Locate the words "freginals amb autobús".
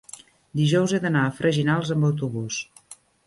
1.41-2.61